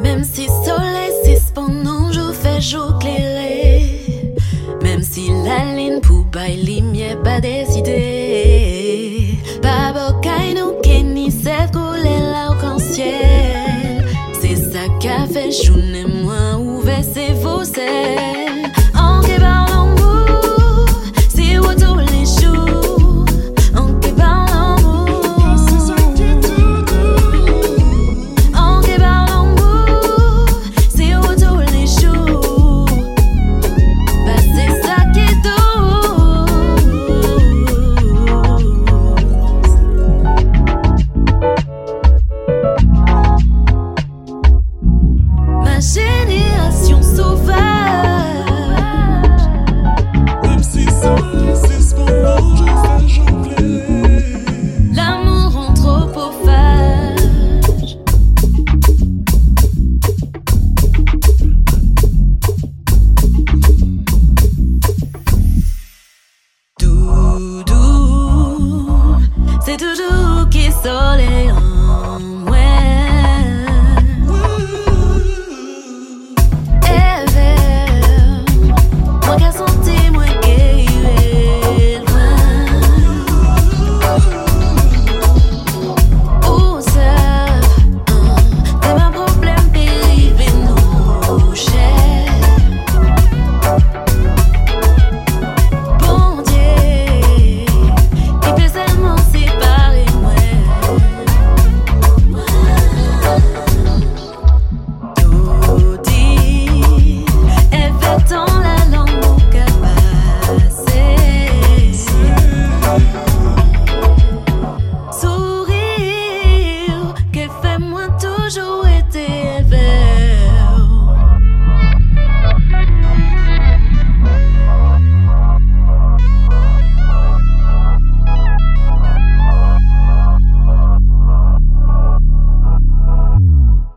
[0.00, 4.34] Même si soleil si pendant je fais jour clairé
[4.82, 12.32] Même si la ligne pour bailler lumière pas décidé Pas bocaille nous kenny cette couleur
[12.32, 14.04] l'arc-en-ciel.
[14.40, 16.06] C'est ça qu'a fait journée
[69.68, 71.37] C'est toujours qui soleil.